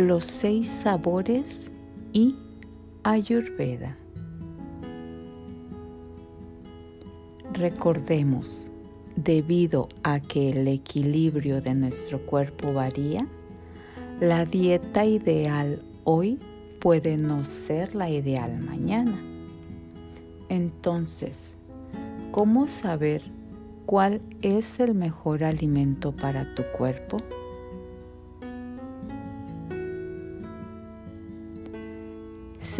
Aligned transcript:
los 0.00 0.24
seis 0.24 0.66
sabores 0.66 1.70
y 2.12 2.34
Ayurveda. 3.02 3.98
Recordemos, 7.52 8.70
debido 9.16 9.88
a 10.02 10.20
que 10.20 10.50
el 10.50 10.68
equilibrio 10.68 11.60
de 11.60 11.74
nuestro 11.74 12.24
cuerpo 12.24 12.72
varía, 12.72 13.26
la 14.20 14.46
dieta 14.46 15.04
ideal 15.04 15.82
hoy 16.04 16.38
puede 16.80 17.18
no 17.18 17.44
ser 17.44 17.94
la 17.94 18.08
ideal 18.08 18.58
mañana. 18.58 19.20
Entonces, 20.48 21.58
¿cómo 22.30 22.68
saber 22.68 23.22
cuál 23.84 24.22
es 24.40 24.80
el 24.80 24.94
mejor 24.94 25.44
alimento 25.44 26.12
para 26.12 26.54
tu 26.54 26.62
cuerpo? 26.76 27.18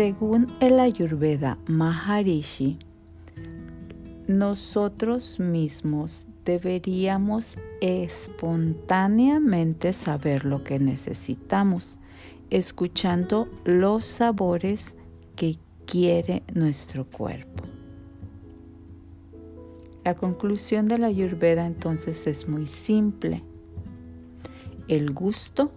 Según 0.01 0.49
el 0.61 0.81
Ayurveda 0.81 1.59
Maharishi, 1.67 2.79
nosotros 4.27 5.39
mismos 5.39 6.27
deberíamos 6.43 7.57
espontáneamente 7.83 9.93
saber 9.93 10.47
lo 10.47 10.65
que 10.65 10.79
necesitamos, 10.79 11.99
escuchando 12.49 13.51
los 13.67 14.07
sabores 14.07 14.97
que 15.37 15.59
quiere 15.85 16.45
nuestro 16.55 17.05
cuerpo. 17.05 17.65
La 20.03 20.15
conclusión 20.15 20.89
de 20.89 20.97
la 20.97 21.09
Ayurveda 21.09 21.67
entonces 21.67 22.27
es 22.27 22.49
muy 22.49 22.67
simple. 22.67 23.43
El 24.89 25.11
gusto 25.11 25.73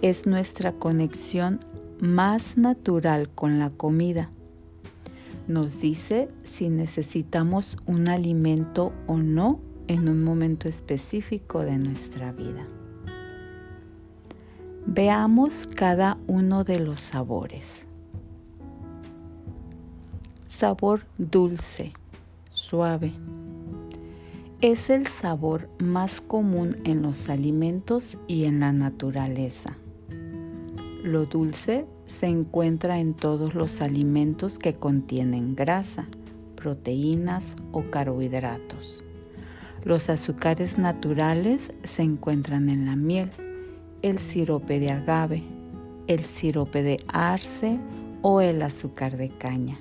es 0.00 0.26
nuestra 0.26 0.72
conexión 0.72 1.60
más 2.02 2.58
natural 2.58 3.30
con 3.30 3.60
la 3.60 3.70
comida 3.70 4.32
nos 5.46 5.80
dice 5.80 6.28
si 6.42 6.68
necesitamos 6.68 7.76
un 7.86 8.08
alimento 8.08 8.92
o 9.06 9.18
no 9.18 9.60
en 9.86 10.08
un 10.08 10.24
momento 10.24 10.68
específico 10.68 11.60
de 11.60 11.78
nuestra 11.78 12.32
vida. 12.32 12.66
Veamos 14.84 15.68
cada 15.76 16.18
uno 16.26 16.64
de 16.64 16.80
los 16.80 16.98
sabores. 16.98 17.86
Sabor 20.44 21.02
dulce, 21.18 21.92
suave. 22.50 23.12
Es 24.60 24.90
el 24.90 25.06
sabor 25.06 25.68
más 25.78 26.20
común 26.20 26.78
en 26.82 27.00
los 27.02 27.28
alimentos 27.28 28.18
y 28.26 28.42
en 28.46 28.58
la 28.58 28.72
naturaleza. 28.72 29.76
Lo 31.04 31.26
dulce 31.26 31.84
se 32.06 32.26
encuentra 32.26 33.00
en 33.00 33.14
todos 33.14 33.54
los 33.54 33.80
alimentos 33.80 34.58
que 34.58 34.74
contienen 34.74 35.54
grasa, 35.54 36.06
proteínas 36.56 37.44
o 37.72 37.82
carbohidratos. 37.82 39.04
Los 39.84 40.08
azúcares 40.10 40.78
naturales 40.78 41.72
se 41.82 42.02
encuentran 42.02 42.68
en 42.68 42.86
la 42.86 42.94
miel, 42.94 43.30
el 44.02 44.18
sirope 44.18 44.78
de 44.78 44.92
agave, 44.92 45.42
el 46.06 46.24
sirope 46.24 46.82
de 46.82 47.04
arce 47.08 47.78
o 48.22 48.40
el 48.40 48.62
azúcar 48.62 49.16
de 49.16 49.28
caña. 49.28 49.78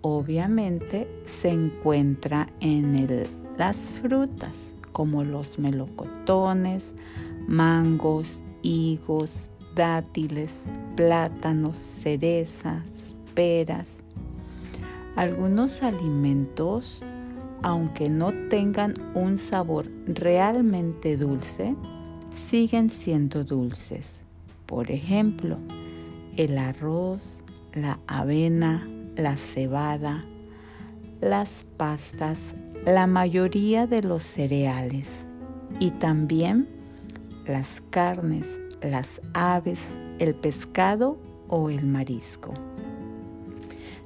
Obviamente 0.00 1.08
se 1.24 1.48
encuentra 1.50 2.48
en 2.60 3.26
las 3.56 3.92
frutas 4.00 4.72
como 4.92 5.24
los 5.24 5.58
melocotones, 5.58 6.92
mangos, 7.48 8.42
higos, 8.62 9.47
dátiles, 9.78 10.64
plátanos, 10.96 11.78
cerezas, 11.78 13.16
peras. 13.34 13.98
Algunos 15.14 15.84
alimentos, 15.84 17.00
aunque 17.62 18.08
no 18.08 18.32
tengan 18.48 18.94
un 19.14 19.38
sabor 19.38 19.86
realmente 20.04 21.16
dulce, 21.16 21.76
siguen 22.34 22.90
siendo 22.90 23.44
dulces. 23.44 24.20
Por 24.66 24.90
ejemplo, 24.90 25.58
el 26.36 26.58
arroz, 26.58 27.38
la 27.72 28.00
avena, 28.08 28.84
la 29.16 29.36
cebada, 29.36 30.24
las 31.20 31.64
pastas, 31.76 32.38
la 32.84 33.06
mayoría 33.06 33.86
de 33.86 34.02
los 34.02 34.24
cereales 34.24 35.24
y 35.78 35.90
también 35.90 36.68
las 37.46 37.80
carnes, 37.90 38.58
las 38.82 39.20
aves, 39.34 39.80
el 40.18 40.34
pescado 40.34 41.18
o 41.48 41.70
el 41.70 41.86
marisco. 41.86 42.54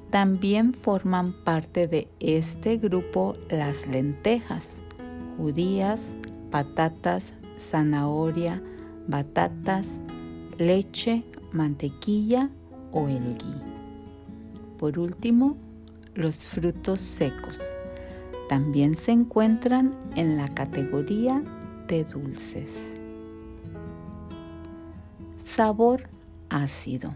También 0.09 0.73
forman 0.73 1.33
parte 1.43 1.87
de 1.87 2.07
este 2.19 2.77
grupo 2.77 3.35
las 3.49 3.87
lentejas, 3.87 4.75
judías, 5.37 6.11
patatas, 6.51 7.33
zanahoria, 7.57 8.61
batatas, 9.07 9.87
leche, 10.59 11.23
mantequilla 11.51 12.49
o 12.91 13.07
el 13.07 13.37
gui. 13.37 13.73
Por 14.77 14.99
último, 14.99 15.57
los 16.13 16.45
frutos 16.45 17.01
secos. 17.01 17.59
También 18.49 18.95
se 18.95 19.11
encuentran 19.11 19.95
en 20.15 20.37
la 20.37 20.53
categoría 20.53 21.41
de 21.87 22.03
dulces. 22.03 22.93
Sabor 25.55 26.09
ácido. 26.49 27.13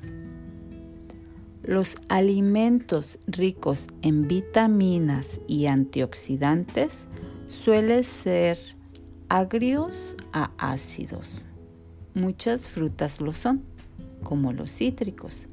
Los 1.64 1.98
alimentos 2.08 3.18
ricos 3.25 3.88
en 4.03 4.28
vitaminas 4.28 5.42
y 5.48 5.66
antioxidantes 5.66 7.08
suelen 7.48 8.03
ser 8.03 8.59
agrios 9.28 10.16
a 10.34 10.52
ácidos. 10.59 11.46
Muchas 12.14 12.70
frutas 12.70 13.22
lo 13.22 13.34
son, 13.34 13.64
como 14.24 14.54
los 14.54 14.69
cítricos, 14.69 15.48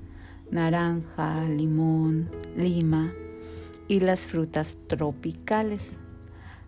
naranja, 0.50 1.42
limón, 1.44 2.28
lima 2.54 3.10
y 3.88 4.00
las 4.00 4.26
frutas 4.26 4.76
tropicales, 4.88 5.96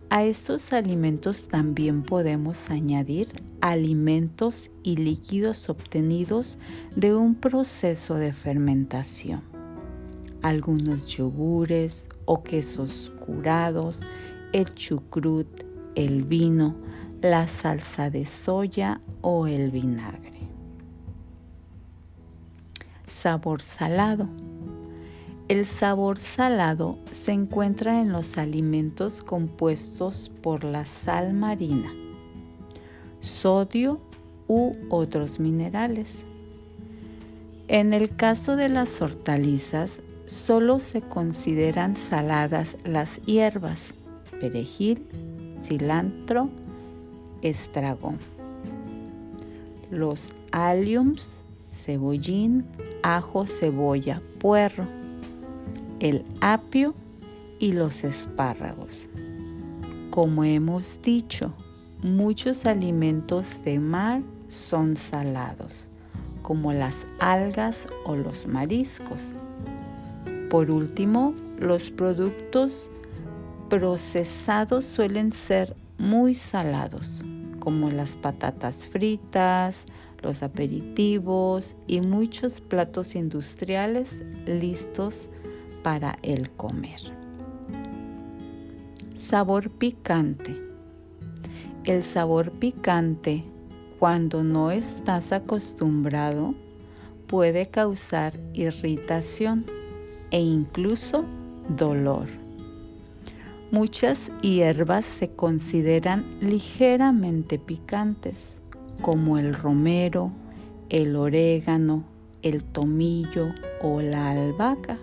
a 0.09 0.23
estos 0.23 0.71
alimentos 0.71 1.49
también 1.49 2.01
podemos 2.01 2.69
añadir 2.69 3.43
alimentos 3.59 4.71
y 4.83 4.95
líquidos 4.95 5.69
obtenidos 5.69 6.57
de 6.95 7.13
un 7.13 7.35
proceso 7.35 8.15
de 8.15 8.31
fermentación. 8.31 9.41
Algunos 10.41 11.05
yogures 11.07 12.07
o 12.25 12.43
quesos 12.43 13.11
curados, 13.25 14.03
el 14.53 14.73
chucrut, 14.75 15.65
el 15.95 16.23
vino, 16.23 16.75
la 17.21 17.47
salsa 17.47 18.09
de 18.09 18.25
soya 18.25 19.01
o 19.21 19.47
el 19.47 19.71
vinagre. 19.71 20.47
Sabor 23.07 23.61
salado 23.61 24.29
el 25.47 25.65
sabor 25.65 26.17
salado 26.17 26.97
se 27.11 27.31
encuentra 27.31 28.01
en 28.01 28.11
los 28.11 28.37
alimentos 28.37 29.23
compuestos 29.23 30.29
por 30.41 30.65
la 30.65 30.83
sal 30.83 31.33
marina, 31.33 31.93
sodio 33.21 34.01
u 34.47 34.75
otros 34.89 35.39
minerales. 35.39 36.23
En 37.69 37.93
el 37.93 38.13
caso 38.13 38.57
de 38.57 38.67
las 38.67 39.01
hortalizas, 39.01 40.01
solo 40.25 40.79
se 40.81 41.01
consideran 41.01 41.95
saladas 41.95 42.75
las 42.83 43.21
hierbas, 43.23 43.93
perejil, 44.41 45.05
cilantro, 45.61 46.49
estragón. 47.41 48.17
Los 49.91 50.33
alliums, 50.51 51.29
cebollín, 51.71 52.65
ajo, 53.01 53.45
cebolla, 53.45 54.21
puerro 54.39 54.96
el 55.99 56.25
apio 56.41 56.93
y 57.59 57.73
los 57.73 58.03
espárragos. 58.03 59.07
Como 60.09 60.43
hemos 60.43 61.01
dicho, 61.01 61.53
muchos 62.01 62.65
alimentos 62.65 63.63
de 63.63 63.79
mar 63.79 64.21
son 64.47 64.97
salados, 64.97 65.87
como 66.41 66.73
las 66.73 66.95
algas 67.19 67.87
o 68.05 68.15
los 68.15 68.47
mariscos. 68.47 69.21
Por 70.49 70.71
último, 70.71 71.33
los 71.59 71.89
productos 71.89 72.89
procesados 73.69 74.85
suelen 74.85 75.33
ser 75.33 75.75
muy 75.97 76.33
salados, 76.33 77.21
como 77.59 77.89
las 77.89 78.15
patatas 78.15 78.87
fritas, 78.87 79.85
los 80.21 80.41
aperitivos 80.41 81.75
y 81.85 82.01
muchos 82.01 82.61
platos 82.61 83.15
industriales 83.15 84.21
listos 84.45 85.29
para 85.83 86.17
el 86.21 86.49
comer. 86.51 86.99
Sabor 89.13 89.69
picante. 89.69 90.61
El 91.83 92.03
sabor 92.03 92.51
picante, 92.51 93.43
cuando 93.99 94.43
no 94.43 94.71
estás 94.71 95.31
acostumbrado, 95.31 96.53
puede 97.27 97.67
causar 97.67 98.39
irritación 98.53 99.65
e 100.31 100.41
incluso 100.41 101.23
dolor. 101.69 102.27
Muchas 103.71 104.31
hierbas 104.41 105.03
se 105.03 105.29
consideran 105.29 106.37
ligeramente 106.39 107.59
picantes, 107.59 108.59
como 109.01 109.37
el 109.37 109.53
romero, 109.53 110.31
el 110.89 111.15
orégano, 111.15 112.05
el 112.43 112.63
tomillo 112.63 113.49
o 113.81 114.01
la 114.01 114.31
albahaca. 114.31 114.97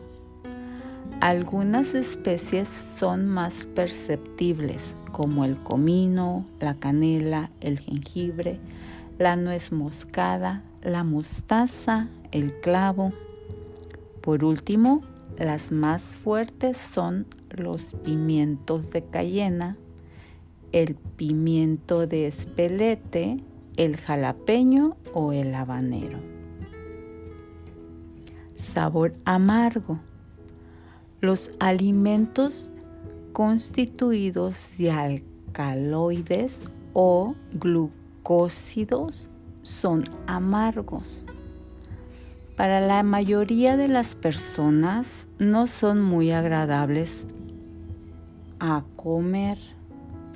Algunas 1.24 1.94
especies 1.94 2.68
son 2.98 3.26
más 3.26 3.54
perceptibles, 3.74 4.94
como 5.10 5.46
el 5.46 5.56
comino, 5.56 6.44
la 6.60 6.74
canela, 6.74 7.50
el 7.62 7.78
jengibre, 7.78 8.60
la 9.18 9.34
nuez 9.34 9.72
moscada, 9.72 10.62
la 10.82 11.02
mostaza, 11.02 12.08
el 12.30 12.52
clavo. 12.60 13.10
Por 14.20 14.44
último, 14.44 15.00
las 15.38 15.72
más 15.72 16.02
fuertes 16.14 16.76
son 16.76 17.24
los 17.48 17.94
pimientos 18.04 18.90
de 18.90 19.06
cayena, 19.06 19.78
el 20.72 20.94
pimiento 20.94 22.06
de 22.06 22.26
espelete, 22.26 23.42
el 23.78 23.96
jalapeño 23.96 24.98
o 25.14 25.32
el 25.32 25.54
habanero. 25.54 26.18
Sabor 28.56 29.14
amargo. 29.24 30.00
Los 31.24 31.52
alimentos 31.58 32.74
constituidos 33.32 34.58
de 34.76 34.90
alcaloides 34.90 36.60
o 36.92 37.34
glucósidos 37.54 39.30
son 39.62 40.04
amargos. 40.26 41.24
Para 42.58 42.82
la 42.82 43.02
mayoría 43.02 43.78
de 43.78 43.88
las 43.88 44.14
personas 44.14 45.26
no 45.38 45.66
son 45.66 46.02
muy 46.02 46.30
agradables 46.30 47.24
a 48.60 48.84
comer, 48.94 49.56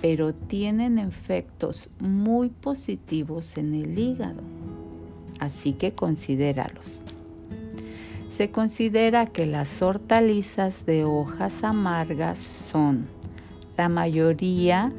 pero 0.00 0.34
tienen 0.34 0.98
efectos 0.98 1.90
muy 2.00 2.48
positivos 2.48 3.58
en 3.58 3.74
el 3.74 3.98
hígado, 3.98 4.40
así 5.38 5.74
que 5.74 5.92
considéralos. 5.92 7.02
Se 8.28 8.50
considera 8.50 9.26
que 9.26 9.46
las 9.46 9.80
hortalizas 9.82 10.86
de 10.86 11.04
hojas 11.04 11.64
amargas 11.64 12.38
son 12.38 13.08
la 13.76 13.88
mayoría 13.88 14.92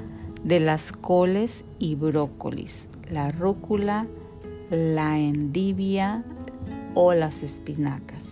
de 0.43 0.59
las 0.59 0.91
coles 0.91 1.63
y 1.77 1.95
brócolis, 1.95 2.85
la 3.11 3.31
rúcula, 3.31 4.07
la 4.69 5.19
endivia 5.19 6.23
o 6.95 7.13
las 7.13 7.43
espinacas. 7.43 8.23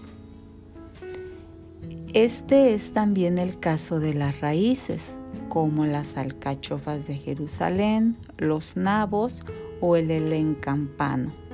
Este 2.13 2.73
es 2.73 2.93
también 2.93 3.37
el 3.37 3.59
caso 3.59 3.99
de 3.99 4.13
las 4.13 4.41
raíces, 4.41 5.11
como 5.49 5.85
las 5.85 6.17
alcachofas 6.17 7.07
de 7.07 7.15
Jerusalén, 7.15 8.17
los 8.37 8.75
nabos 8.75 9.43
o 9.79 9.95
el 9.95 10.57
campano. 10.59 11.46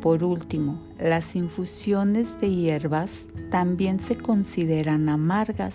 Por 0.00 0.22
último, 0.22 0.80
las 1.00 1.34
infusiones 1.34 2.40
de 2.40 2.54
hierbas 2.54 3.24
también 3.50 3.98
se 3.98 4.16
consideran 4.16 5.08
amargas, 5.08 5.74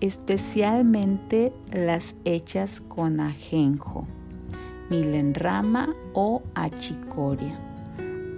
especialmente 0.00 1.52
las 1.72 2.14
hechas 2.24 2.80
con 2.80 3.18
ajenjo, 3.18 4.06
milenrama 4.88 5.94
o 6.12 6.42
achicoria. 6.54 7.58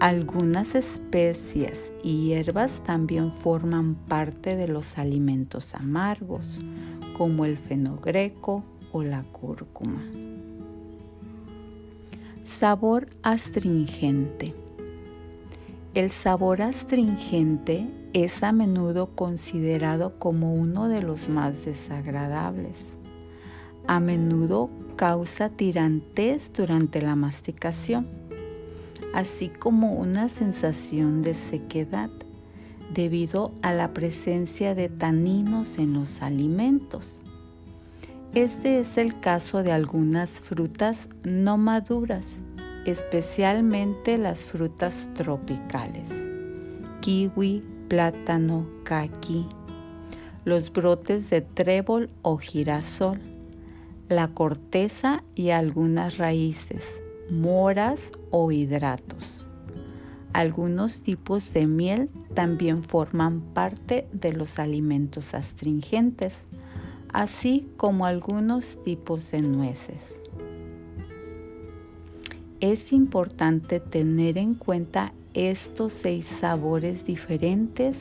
Algunas 0.00 0.74
especies 0.74 1.92
y 2.02 2.28
hierbas 2.28 2.82
también 2.82 3.30
forman 3.30 3.94
parte 3.94 4.56
de 4.56 4.66
los 4.66 4.98
alimentos 4.98 5.74
amargos, 5.74 6.44
como 7.16 7.44
el 7.44 7.58
fenogreco 7.58 8.64
o 8.92 9.02
la 9.04 9.22
cúrcuma. 9.24 10.02
Sabor 12.42 13.06
astringente. 13.22 14.61
El 15.94 16.10
sabor 16.10 16.62
astringente 16.62 17.86
es 18.14 18.42
a 18.42 18.52
menudo 18.52 19.14
considerado 19.14 20.18
como 20.18 20.54
uno 20.54 20.88
de 20.88 21.02
los 21.02 21.28
más 21.28 21.66
desagradables. 21.66 22.78
A 23.86 24.00
menudo 24.00 24.70
causa 24.96 25.50
tirantes 25.50 26.50
durante 26.54 27.02
la 27.02 27.14
masticación, 27.14 28.06
así 29.12 29.50
como 29.50 29.92
una 29.92 30.30
sensación 30.30 31.20
de 31.20 31.34
sequedad 31.34 32.08
debido 32.94 33.52
a 33.60 33.74
la 33.74 33.92
presencia 33.92 34.74
de 34.74 34.88
taninos 34.88 35.76
en 35.76 35.92
los 35.92 36.22
alimentos. 36.22 37.20
Este 38.32 38.80
es 38.80 38.96
el 38.96 39.20
caso 39.20 39.62
de 39.62 39.72
algunas 39.72 40.40
frutas 40.40 41.10
no 41.22 41.58
maduras 41.58 42.28
especialmente 42.84 44.18
las 44.18 44.40
frutas 44.40 45.08
tropicales, 45.14 46.08
kiwi, 47.00 47.62
plátano, 47.88 48.66
caqui, 48.84 49.46
los 50.44 50.72
brotes 50.72 51.30
de 51.30 51.42
trébol 51.42 52.10
o 52.22 52.38
girasol, 52.38 53.20
la 54.08 54.28
corteza 54.28 55.22
y 55.34 55.50
algunas 55.50 56.18
raíces, 56.18 56.84
moras 57.30 58.10
o 58.30 58.50
hidratos. 58.50 59.44
Algunos 60.32 61.02
tipos 61.02 61.52
de 61.52 61.66
miel 61.66 62.10
también 62.34 62.82
forman 62.82 63.40
parte 63.40 64.08
de 64.12 64.32
los 64.32 64.58
alimentos 64.58 65.34
astringentes, 65.34 66.38
así 67.12 67.68
como 67.76 68.06
algunos 68.06 68.82
tipos 68.82 69.30
de 69.30 69.42
nueces 69.42 70.21
es 72.62 72.92
importante 72.92 73.80
tener 73.80 74.38
en 74.38 74.54
cuenta 74.54 75.12
estos 75.34 75.92
seis 75.92 76.24
sabores 76.26 77.04
diferentes 77.04 77.98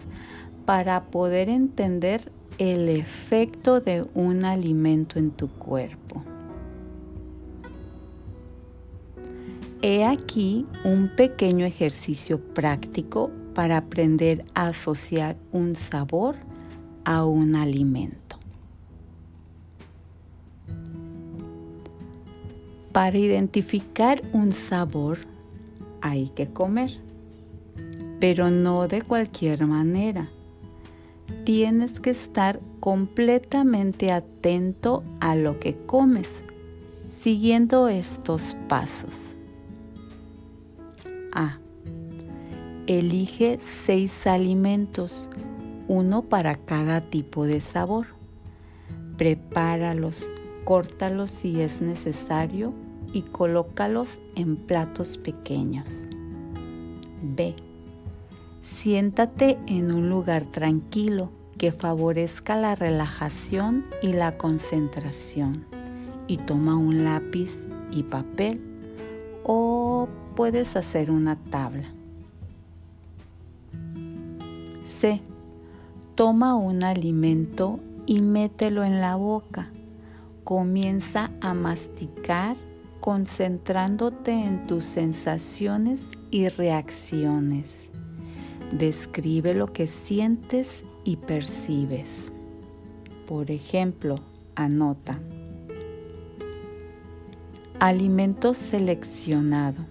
para 0.65 1.05
poder 1.05 1.49
entender 1.49 2.31
el 2.59 2.87
efecto 2.87 3.81
de 3.81 4.05
un 4.13 4.45
alimento 4.45 5.17
en 5.17 5.31
tu 5.31 5.49
cuerpo. 5.49 6.23
He 9.81 10.05
aquí 10.05 10.67
un 10.85 11.09
pequeño 11.15 11.65
ejercicio 11.65 12.39
práctico 12.39 13.31
para 13.55 13.77
aprender 13.77 14.45
a 14.53 14.67
asociar 14.67 15.37
un 15.51 15.75
sabor 15.75 16.35
a 17.03 17.25
un 17.25 17.55
alimento. 17.55 18.20
Para 22.91 23.17
identificar 23.17 24.21
un 24.33 24.51
sabor 24.51 25.19
hay 26.01 26.27
que 26.29 26.47
comer, 26.47 26.99
pero 28.19 28.49
no 28.49 28.89
de 28.89 29.01
cualquier 29.01 29.65
manera. 29.65 30.27
Tienes 31.45 32.01
que 32.01 32.09
estar 32.09 32.59
completamente 32.81 34.11
atento 34.11 35.03
a 35.21 35.37
lo 35.37 35.57
que 35.57 35.77
comes, 35.85 36.27
siguiendo 37.07 37.87
estos 37.87 38.41
pasos. 38.67 39.37
A. 41.33 41.59
Elige 42.87 43.57
seis 43.59 44.27
alimentos, 44.27 45.29
uno 45.87 46.23
para 46.23 46.57
cada 46.57 46.99
tipo 46.99 47.45
de 47.45 47.61
sabor. 47.61 48.07
Prepáralos 49.17 50.25
córtalos 50.63 51.31
si 51.31 51.61
es 51.61 51.81
necesario 51.81 52.73
y 53.13 53.23
colócalos 53.23 54.19
en 54.35 54.55
platos 54.55 55.17
pequeños. 55.17 55.89
B. 57.21 57.55
Siéntate 58.61 59.57
en 59.67 59.91
un 59.93 60.09
lugar 60.09 60.45
tranquilo 60.45 61.31
que 61.57 61.71
favorezca 61.71 62.55
la 62.55 62.75
relajación 62.75 63.85
y 64.01 64.13
la 64.13 64.37
concentración 64.37 65.65
y 66.27 66.37
toma 66.37 66.75
un 66.75 67.03
lápiz 67.03 67.65
y 67.91 68.03
papel 68.03 68.61
o 69.43 70.07
puedes 70.35 70.75
hacer 70.75 71.11
una 71.11 71.35
tabla. 71.35 71.87
C. 74.85 75.21
Toma 76.15 76.55
un 76.55 76.83
alimento 76.83 77.79
y 78.05 78.21
mételo 78.21 78.83
en 78.83 79.01
la 79.01 79.15
boca 79.15 79.69
Comienza 80.43 81.29
a 81.39 81.53
masticar 81.53 82.57
concentrándote 83.01 84.31
en 84.31 84.67
tus 84.67 84.85
sensaciones 84.85 86.07
y 86.29 86.47
reacciones. 86.47 87.89
Describe 88.71 89.53
lo 89.55 89.73
que 89.73 89.87
sientes 89.87 90.85
y 91.03 91.17
percibes. 91.17 92.31
Por 93.27 93.49
ejemplo, 93.51 94.15
anota. 94.55 95.19
Alimento 97.79 98.53
seleccionado. 98.53 99.83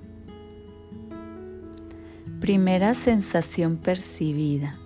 Primera 2.40 2.94
sensación 2.94 3.76
percibida. 3.76 4.76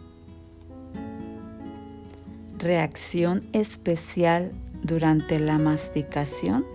Reacción 2.59 3.45
especial 3.53 4.53
durante 4.83 5.39
la 5.39 5.59
masticación. 5.59 6.74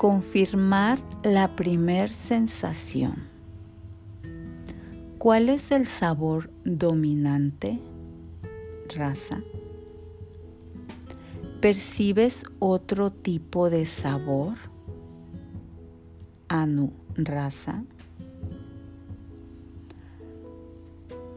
Confirmar 0.00 0.98
la 1.22 1.56
primer 1.56 2.08
sensación. 2.08 3.28
¿Cuál 5.18 5.50
es 5.50 5.72
el 5.72 5.86
sabor 5.86 6.50
dominante? 6.64 7.78
Raza. 8.96 9.42
¿Percibes 11.60 12.46
otro 12.60 13.12
tipo 13.12 13.68
de 13.68 13.84
sabor? 13.84 14.54
Anu, 16.48 16.94
raza. 17.14 17.84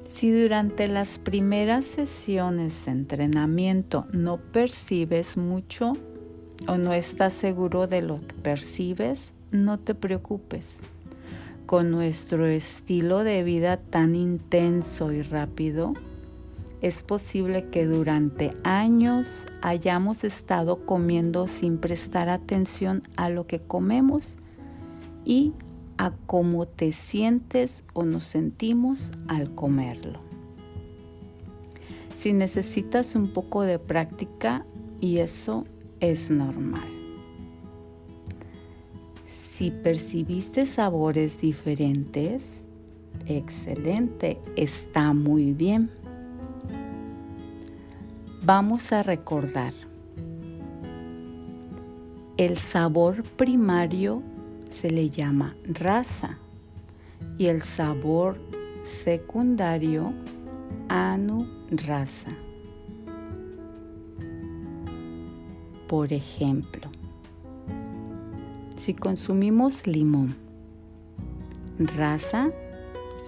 Si 0.06 0.32
durante 0.32 0.88
las 0.88 1.20
primeras 1.20 1.84
sesiones 1.84 2.86
de 2.86 2.92
entrenamiento 2.94 4.08
no 4.14 4.38
percibes 4.38 5.36
mucho 5.36 5.98
o 6.68 6.78
no 6.78 6.94
estás 6.94 7.34
seguro 7.34 7.88
de 7.88 8.02
lo 8.02 8.18
que 8.18 8.34
percibes, 8.34 9.34
no 9.52 9.80
te 9.80 9.96
preocupes. 9.96 10.78
Con 11.66 11.92
nuestro 11.92 12.46
estilo 12.46 13.24
de 13.24 13.44
vida 13.44 13.78
tan 13.78 14.16
intenso 14.16 15.12
y 15.12 15.22
rápido, 15.22 15.94
es 16.82 17.04
posible 17.04 17.70
que 17.70 17.86
durante 17.86 18.52
años 18.64 19.30
hayamos 19.62 20.24
estado 20.24 20.86
comiendo 20.86 21.48
sin 21.48 21.78
prestar 21.78 22.28
atención 22.28 23.04
a 23.16 23.30
lo 23.30 23.48
que 23.48 23.62
comemos 23.62 24.34
y 25.24 25.54
a 25.98 26.12
cómo 26.26 26.68
te 26.68 26.92
sientes 26.92 27.84
o 27.94 28.04
nos 28.04 28.26
sentimos 28.26 29.10
al 29.28 29.56
comerlo. 29.56 30.20
Si 32.16 32.34
necesitas 32.34 33.16
un 33.16 33.30
poco 33.30 33.62
de 33.62 33.80
práctica 33.80 34.66
y 35.00 35.20
eso 35.20 35.66
es 36.04 36.30
normal. 36.30 36.84
Si 39.26 39.72
percibiste 39.72 40.66
sabores 40.66 41.40
diferentes, 41.40 42.58
excelente, 43.26 44.38
está 44.58 45.14
muy 45.14 45.54
bien. 45.54 45.90
Vamos 48.44 48.92
a 48.92 49.02
recordar. 49.02 49.74
El 52.36 52.58
sabor 52.58 53.24
primario 53.24 54.22
se 54.70 54.92
le 54.92 55.10
llama 55.10 55.56
raza 55.64 56.38
y 57.38 57.46
el 57.46 57.62
sabor 57.62 58.38
secundario 58.84 60.12
raza. 61.70 62.32
Por 65.94 66.12
ejemplo, 66.12 66.90
si 68.78 68.96
consumimos 68.96 69.86
limón, 69.86 70.36
raza 71.78 72.50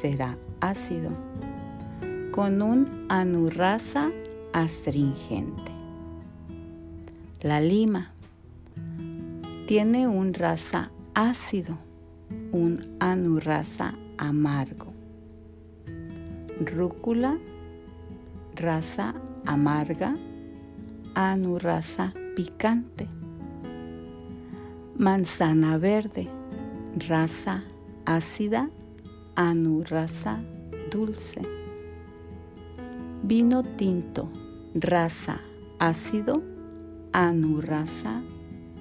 será 0.02 0.36
ácido, 0.62 1.12
con 2.32 2.64
un 2.64 3.06
anurraza 3.08 4.10
astringente. 4.52 5.72
La 7.42 7.62
lima 7.62 8.10
tiene 9.68 10.08
un 10.08 10.34
raza 10.34 10.90
ácido, 11.14 11.78
un 12.52 12.98
anurraza 13.00 13.94
amargo. 14.18 14.92
Rúcula, 16.60 17.38
raza 18.56 19.14
amarga, 19.46 20.16
anurraza 21.14 22.12
picante. 22.36 23.08
Manzana 24.98 25.78
verde, 25.78 26.28
raza 27.08 27.64
ácida, 28.06 28.70
anurraza 29.36 30.40
dulce. 30.92 31.42
Vino 33.24 33.64
tinto, 33.64 34.30
raza 34.74 35.40
ácido, 35.80 36.44
anurraza 37.14 38.22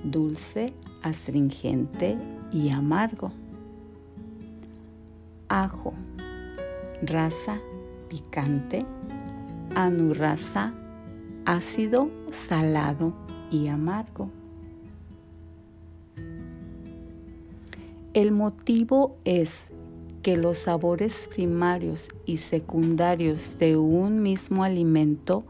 dulce, 0.02 0.74
astringente 1.02 2.18
y 2.50 2.70
amargo. 2.70 3.30
Ajo, 5.48 5.94
raza 7.02 7.60
picante, 8.08 8.84
anurraza 9.76 10.72
ácido, 11.46 12.10
salado 12.48 13.23
amargo. 13.68 14.30
El 18.14 18.30
motivo 18.30 19.16
es 19.24 19.64
que 20.22 20.36
los 20.36 20.58
sabores 20.58 21.28
primarios 21.34 22.08
y 22.24 22.38
secundarios 22.38 23.58
de 23.58 23.76
un 23.76 24.22
mismo 24.22 24.64
alimento 24.64 25.44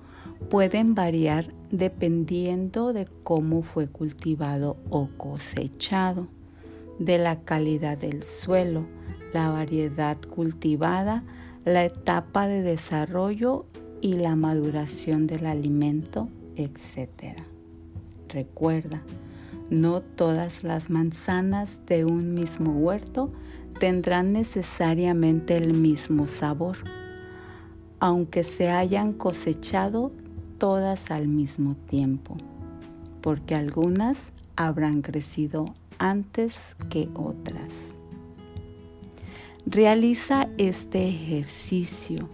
pueden 0.50 0.94
variar 0.94 1.52
dependiendo 1.70 2.92
de 2.92 3.06
cómo 3.22 3.62
fue 3.62 3.86
cultivado 3.86 4.76
o 4.90 5.08
cosechado, 5.16 6.26
de 6.98 7.18
la 7.18 7.40
calidad 7.40 7.98
del 7.98 8.22
suelo, 8.22 8.86
la 9.32 9.50
variedad 9.50 10.16
cultivada, 10.22 11.24
la 11.64 11.84
etapa 11.84 12.46
de 12.46 12.62
desarrollo 12.62 13.66
y 14.00 14.14
la 14.14 14.36
maduración 14.36 15.26
del 15.26 15.46
alimento, 15.46 16.28
etc. 16.56 17.53
Recuerda, 18.34 19.00
no 19.70 20.00
todas 20.00 20.64
las 20.64 20.90
manzanas 20.90 21.78
de 21.86 22.04
un 22.04 22.34
mismo 22.34 22.72
huerto 22.72 23.30
tendrán 23.78 24.32
necesariamente 24.32 25.56
el 25.56 25.72
mismo 25.72 26.26
sabor, 26.26 26.78
aunque 28.00 28.42
se 28.42 28.70
hayan 28.70 29.12
cosechado 29.12 30.10
todas 30.58 31.12
al 31.12 31.28
mismo 31.28 31.76
tiempo, 31.88 32.36
porque 33.20 33.54
algunas 33.54 34.18
habrán 34.56 35.00
crecido 35.00 35.66
antes 35.98 36.58
que 36.90 37.08
otras. 37.14 37.72
Realiza 39.64 40.48
este 40.58 41.06
ejercicio. 41.08 42.28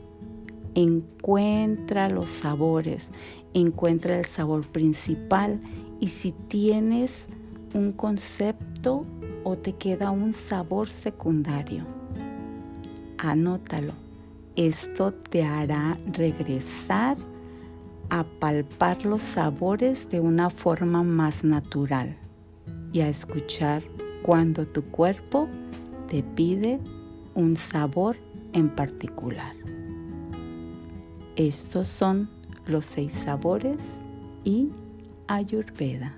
Encuentra 0.75 2.09
los 2.09 2.30
sabores, 2.30 3.09
encuentra 3.54 4.16
el 4.16 4.25
sabor 4.25 4.66
principal 4.66 5.61
y 6.00 6.09
si 6.09 6.33
tienes 6.33 7.26
un 7.75 7.92
concepto 7.92 9.07
o 9.45 9.57
te 9.57 9.75
queda 9.75 10.11
un 10.11 10.35
sabor 10.35 10.88
secundario, 10.88 11.85
anótalo. 13.19 13.92
Esto 14.57 15.12
te 15.12 15.45
hará 15.45 15.97
regresar 16.12 17.16
a 18.09 18.25
palpar 18.25 19.07
los 19.07 19.23
sabores 19.23 20.09
de 20.09 20.21
una 20.21 20.50
forma 20.50 21.02
más 21.04 21.45
natural 21.45 22.16
y 22.92 23.00
a 23.00 23.09
escuchar 23.09 23.83
cuando 24.23 24.66
tu 24.66 24.83
cuerpo 24.83 25.49
te 26.09 26.23
pide 26.23 26.80
un 27.35 27.57
sabor 27.57 28.16
en 28.52 28.69
particular. 28.69 29.54
Estos 31.37 31.88
son 31.88 32.28
los 32.66 32.85
seis 32.85 33.12
sabores 33.12 33.78
y 34.45 34.71
Ayurveda. 35.31 36.11